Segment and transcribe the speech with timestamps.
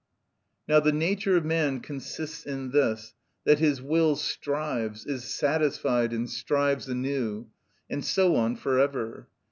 [0.67, 3.13] Now the nature of man consists in this,
[3.43, 7.51] that his will strives, is satisfied and strives anew,
[7.87, 9.27] and so on for ever.